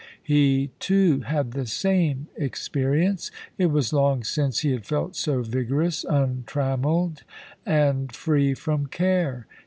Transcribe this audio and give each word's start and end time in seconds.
He, 0.23 0.71
too, 0.79 1.19
had 1.19 1.51
the 1.51 1.67
same 1.67 2.25
experience; 2.35 3.29
it 3.59 3.67
was 3.67 3.93
long 3.93 4.23
since 4.23 4.61
he 4.61 4.71
had 4.71 4.83
felt 4.83 5.15
so 5.15 5.43
vigorous, 5.43 6.03
untrammelled, 6.03 7.21
and 7.67 8.11
free 8.11 8.55
from 8.55 8.87
care. 8.87 9.45